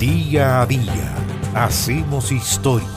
Día 0.00 0.62
a 0.62 0.66
día 0.66 1.14
hacemos 1.54 2.32
historia. 2.32 2.88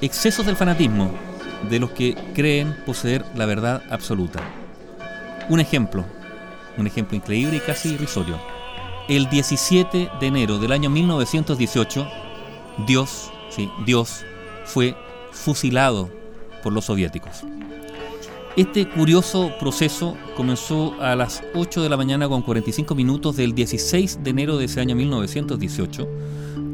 Excesos 0.00 0.46
del 0.46 0.54
fanatismo 0.54 1.10
de 1.68 1.80
los 1.80 1.90
que 1.90 2.14
creen 2.36 2.76
poseer 2.86 3.24
la 3.34 3.46
verdad 3.46 3.82
absoluta. 3.90 4.38
Un 5.48 5.58
ejemplo, 5.58 6.04
un 6.76 6.86
ejemplo 6.86 7.16
increíble 7.16 7.56
y 7.56 7.60
casi 7.60 7.94
irrisorio. 7.94 8.38
El 9.08 9.28
17 9.28 10.08
de 10.20 10.26
enero 10.28 10.58
del 10.58 10.70
año 10.70 10.88
1918, 10.88 12.08
Dios, 12.86 13.32
sí, 13.50 13.68
Dios 13.84 14.24
fue 14.66 14.94
fusilado 15.32 16.08
por 16.62 16.72
los 16.72 16.84
soviéticos. 16.84 17.42
Este 18.58 18.88
curioso 18.88 19.52
proceso 19.60 20.16
comenzó 20.36 21.00
a 21.00 21.14
las 21.14 21.44
8 21.54 21.80
de 21.80 21.88
la 21.88 21.96
mañana 21.96 22.28
con 22.28 22.42
45 22.42 22.92
minutos 22.96 23.36
del 23.36 23.54
16 23.54 24.24
de 24.24 24.30
enero 24.30 24.58
de 24.58 24.64
ese 24.64 24.80
año 24.80 24.96
1918, 24.96 26.08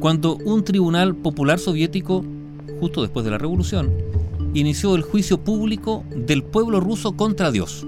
cuando 0.01 0.37
un 0.37 0.65
tribunal 0.65 1.15
popular 1.15 1.59
soviético, 1.59 2.25
justo 2.81 3.03
después 3.03 3.27
de 3.27 3.33
la 3.33 3.37
revolución, 3.37 3.93
inició 4.55 4.95
el 4.95 5.03
juicio 5.03 5.37
público 5.45 6.05
del 6.17 6.43
pueblo 6.43 6.81
ruso 6.81 7.13
contra 7.13 7.51
Dios. 7.51 7.87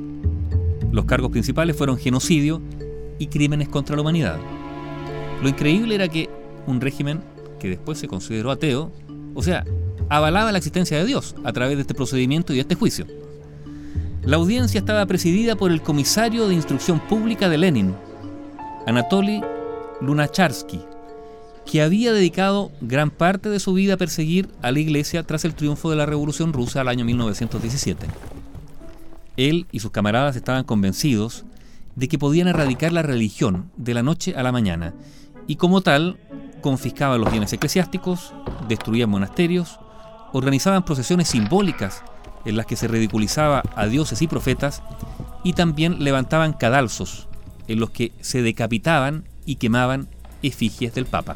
Los 0.92 1.06
cargos 1.06 1.30
principales 1.30 1.74
fueron 1.74 1.96
genocidio 1.96 2.60
y 3.18 3.28
crímenes 3.28 3.70
contra 3.70 3.96
la 3.96 4.02
humanidad. 4.02 4.38
Lo 5.42 5.48
increíble 5.48 5.94
era 5.94 6.08
que 6.08 6.28
un 6.66 6.82
régimen 6.82 7.22
que 7.58 7.70
después 7.70 7.96
se 7.96 8.08
consideró 8.08 8.50
ateo, 8.50 8.92
o 9.34 9.42
sea, 9.42 9.64
avalaba 10.10 10.52
la 10.52 10.58
existencia 10.58 10.98
de 10.98 11.06
Dios 11.06 11.34
a 11.44 11.52
través 11.54 11.76
de 11.76 11.80
este 11.80 11.94
procedimiento 11.94 12.52
y 12.52 12.56
de 12.56 12.60
este 12.60 12.74
juicio. 12.74 13.06
La 14.26 14.38
audiencia 14.38 14.80
estaba 14.80 15.06
presidida 15.06 15.54
por 15.54 15.70
el 15.70 15.82
comisario 15.82 16.48
de 16.48 16.54
instrucción 16.54 16.98
pública 16.98 17.48
de 17.48 17.58
Lenin, 17.58 17.94
Anatoly 18.84 19.40
Lunacharsky, 20.00 20.80
que 21.64 21.80
había 21.80 22.12
dedicado 22.12 22.72
gran 22.80 23.10
parte 23.10 23.48
de 23.50 23.60
su 23.60 23.72
vida 23.72 23.94
a 23.94 23.96
perseguir 23.96 24.48
a 24.62 24.72
la 24.72 24.80
iglesia 24.80 25.22
tras 25.22 25.44
el 25.44 25.54
triunfo 25.54 25.90
de 25.90 25.96
la 25.96 26.06
Revolución 26.06 26.52
Rusa 26.52 26.80
al 26.80 26.88
año 26.88 27.04
1917. 27.04 28.08
Él 29.36 29.68
y 29.70 29.78
sus 29.78 29.92
camaradas 29.92 30.34
estaban 30.34 30.64
convencidos 30.64 31.44
de 31.94 32.08
que 32.08 32.18
podían 32.18 32.48
erradicar 32.48 32.92
la 32.92 33.02
religión 33.02 33.70
de 33.76 33.94
la 33.94 34.02
noche 34.02 34.34
a 34.34 34.42
la 34.42 34.50
mañana 34.50 34.92
y 35.46 35.54
como 35.54 35.82
tal 35.82 36.18
confiscaban 36.62 37.20
los 37.20 37.30
bienes 37.30 37.52
eclesiásticos, 37.52 38.34
destruían 38.66 39.08
monasterios, 39.08 39.78
organizaban 40.32 40.84
procesiones 40.84 41.28
simbólicas 41.28 42.02
en 42.46 42.56
las 42.56 42.66
que 42.66 42.76
se 42.76 42.88
ridiculizaba 42.88 43.62
a 43.74 43.86
dioses 43.86 44.22
y 44.22 44.26
profetas 44.26 44.82
y 45.44 45.52
también 45.52 46.02
levantaban 46.02 46.54
cadalzos 46.54 47.28
en 47.68 47.80
los 47.80 47.90
que 47.90 48.12
se 48.20 48.42
decapitaban 48.42 49.24
y 49.44 49.56
quemaban 49.56 50.08
efigies 50.42 50.94
del 50.94 51.06
Papa. 51.06 51.34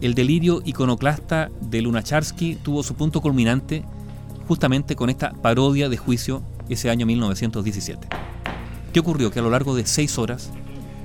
El 0.00 0.14
delirio 0.14 0.62
iconoclasta 0.64 1.50
de 1.60 1.80
Lunacharsky 1.80 2.56
tuvo 2.56 2.82
su 2.82 2.94
punto 2.94 3.20
culminante 3.20 3.84
justamente 4.48 4.96
con 4.96 5.10
esta 5.10 5.32
parodia 5.32 5.88
de 5.88 5.96
juicio 5.96 6.42
ese 6.68 6.90
año 6.90 7.06
1917. 7.06 8.08
¿Qué 8.92 9.00
ocurrió? 9.00 9.30
Que 9.30 9.38
a 9.38 9.42
lo 9.42 9.50
largo 9.50 9.74
de 9.74 9.86
seis 9.86 10.18
horas, 10.18 10.50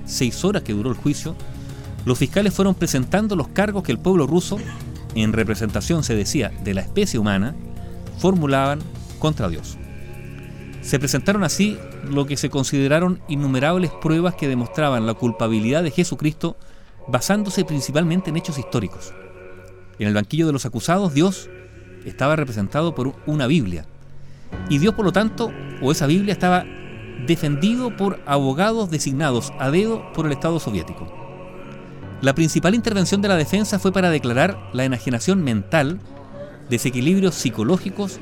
seis 0.05 0.43
horas 0.43 0.63
que 0.63 0.73
duró 0.73 0.89
el 0.89 0.97
juicio, 0.97 1.35
los 2.05 2.17
fiscales 2.17 2.53
fueron 2.53 2.73
presentando 2.73 3.35
los 3.35 3.49
cargos 3.49 3.83
que 3.83 3.91
el 3.91 3.99
pueblo 3.99 4.27
ruso, 4.27 4.57
en 5.15 5.33
representación 5.33 6.03
se 6.03 6.15
decía 6.15 6.51
de 6.63 6.73
la 6.73 6.81
especie 6.81 7.19
humana, 7.19 7.55
formulaban 8.17 8.79
contra 9.19 9.49
Dios. 9.49 9.77
Se 10.81 10.99
presentaron 10.99 11.43
así 11.43 11.77
lo 12.09 12.25
que 12.25 12.37
se 12.37 12.49
consideraron 12.49 13.21
innumerables 13.27 13.91
pruebas 13.91 14.35
que 14.35 14.47
demostraban 14.47 15.05
la 15.05 15.15
culpabilidad 15.15 15.83
de 15.83 15.91
Jesucristo 15.91 16.57
basándose 17.07 17.65
principalmente 17.65 18.29
en 18.29 18.37
hechos 18.37 18.57
históricos. 18.57 19.13
En 19.99 20.07
el 20.07 20.13
banquillo 20.13 20.47
de 20.47 20.53
los 20.53 20.65
acusados, 20.65 21.13
Dios 21.13 21.49
estaba 22.05 22.35
representado 22.35 22.95
por 22.95 23.15
una 23.25 23.47
Biblia. 23.47 23.85
Y 24.69 24.77
Dios, 24.77 24.93
por 24.93 25.05
lo 25.05 25.11
tanto, 25.11 25.51
o 25.81 25.91
esa 25.91 26.05
Biblia 26.05 26.31
estaba 26.31 26.65
defendido 27.25 27.95
por 27.95 28.19
abogados 28.25 28.89
designados 28.89 29.51
a 29.59 29.71
dedo 29.71 30.11
por 30.13 30.25
el 30.25 30.31
Estado 30.31 30.59
soviético. 30.59 31.11
La 32.21 32.33
principal 32.33 32.75
intervención 32.75 33.21
de 33.21 33.27
la 33.27 33.35
defensa 33.35 33.79
fue 33.79 33.91
para 33.91 34.09
declarar 34.09 34.69
la 34.73 34.85
enajenación 34.85 35.43
mental, 35.43 35.99
desequilibrios 36.69 37.35
psicológicos 37.35 38.19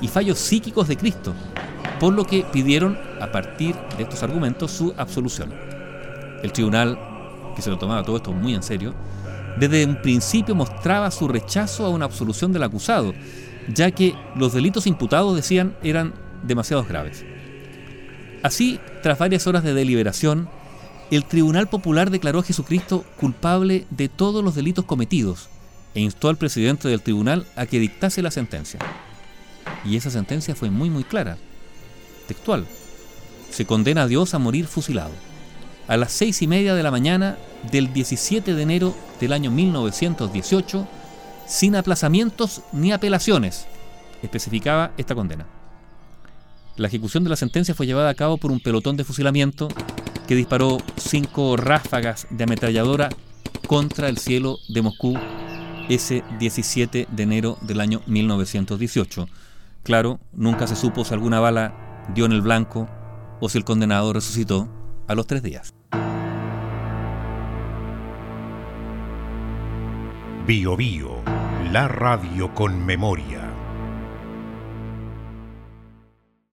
y 0.00 0.08
fallos 0.08 0.38
psíquicos 0.38 0.88
de 0.88 0.96
Cristo, 0.96 1.34
por 1.98 2.12
lo 2.12 2.24
que 2.24 2.44
pidieron, 2.52 2.98
a 3.20 3.32
partir 3.32 3.74
de 3.96 4.02
estos 4.02 4.22
argumentos, 4.22 4.70
su 4.70 4.92
absolución. 4.96 5.52
El 6.42 6.52
tribunal 6.52 6.98
que 7.54 7.62
se 7.62 7.70
lo 7.70 7.78
tomaba 7.78 8.04
todo 8.04 8.16
esto 8.16 8.32
muy 8.32 8.54
en 8.54 8.62
serio, 8.62 8.94
desde 9.58 9.86
un 9.86 9.96
principio 10.02 10.54
mostraba 10.54 11.10
su 11.10 11.26
rechazo 11.26 11.86
a 11.86 11.88
una 11.88 12.04
absolución 12.04 12.52
del 12.52 12.62
acusado, 12.62 13.14
ya 13.72 13.90
que 13.90 14.14
los 14.36 14.52
delitos 14.52 14.86
imputados, 14.86 15.34
decían, 15.34 15.74
eran 15.82 16.12
demasiado 16.42 16.84
graves. 16.84 17.24
Así, 18.42 18.78
tras 19.02 19.18
varias 19.18 19.46
horas 19.46 19.64
de 19.64 19.72
deliberación, 19.72 20.48
el 21.10 21.24
Tribunal 21.24 21.68
Popular 21.68 22.10
declaró 22.10 22.40
a 22.40 22.42
Jesucristo 22.42 23.04
culpable 23.18 23.86
de 23.90 24.08
todos 24.08 24.44
los 24.44 24.54
delitos 24.54 24.84
cometidos 24.84 25.48
e 25.96 26.00
instó 26.00 26.28
al 26.28 26.36
presidente 26.36 26.88
del 26.88 27.02
tribunal 27.02 27.46
a 27.56 27.66
que 27.66 27.80
dictase 27.80 28.22
la 28.22 28.30
sentencia. 28.30 28.78
Y 29.84 29.96
esa 29.96 30.10
sentencia 30.10 30.54
fue 30.54 30.70
muy 30.70 30.90
muy 30.90 31.02
clara, 31.02 31.38
textual. 32.28 32.66
Se 33.50 33.64
condena 33.64 34.02
a 34.02 34.06
Dios 34.06 34.34
a 34.34 34.38
morir 34.38 34.66
fusilado 34.66 35.12
a 35.88 35.96
las 35.96 36.12
seis 36.12 36.42
y 36.42 36.46
media 36.46 36.74
de 36.74 36.82
la 36.82 36.90
mañana 36.90 37.38
del 37.70 37.92
17 37.92 38.54
de 38.54 38.62
enero 38.62 38.94
del 39.20 39.32
año 39.32 39.50
1918, 39.50 40.86
sin 41.46 41.76
aplazamientos 41.76 42.62
ni 42.72 42.92
apelaciones, 42.92 43.66
especificaba 44.22 44.92
esta 44.96 45.14
condena. 45.14 45.46
La 46.76 46.88
ejecución 46.88 47.24
de 47.24 47.30
la 47.30 47.36
sentencia 47.36 47.74
fue 47.74 47.86
llevada 47.86 48.10
a 48.10 48.14
cabo 48.14 48.36
por 48.36 48.50
un 48.50 48.60
pelotón 48.60 48.96
de 48.96 49.04
fusilamiento 49.04 49.68
que 50.26 50.34
disparó 50.34 50.78
cinco 50.96 51.56
ráfagas 51.56 52.26
de 52.30 52.44
ametralladora 52.44 53.08
contra 53.66 54.08
el 54.08 54.18
cielo 54.18 54.58
de 54.68 54.82
Moscú 54.82 55.16
ese 55.88 56.24
17 56.38 57.08
de 57.10 57.22
enero 57.22 57.58
del 57.62 57.80
año 57.80 58.02
1918. 58.06 59.28
Claro, 59.82 60.18
nunca 60.32 60.66
se 60.66 60.76
supo 60.76 61.04
si 61.04 61.14
alguna 61.14 61.40
bala 61.40 62.06
dio 62.14 62.26
en 62.26 62.32
el 62.32 62.42
blanco 62.42 62.88
o 63.40 63.48
si 63.48 63.58
el 63.58 63.64
condenado 63.64 64.12
resucitó 64.12 64.68
a 65.06 65.14
los 65.14 65.26
tres 65.26 65.42
días. 65.42 65.74
Bio 70.46 70.76
Bio, 70.76 71.22
la 71.72 71.88
radio 71.88 72.54
con 72.54 72.84
memoria. 72.86 73.55